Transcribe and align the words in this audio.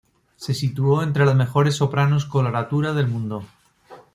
Se 0.35 0.55
situó 0.55 1.03
entre 1.03 1.27
las 1.27 1.35
mejores 1.35 1.75
sopranos 1.75 2.25
coloratura 2.25 2.93
del 2.93 3.07
mundo. 3.07 3.45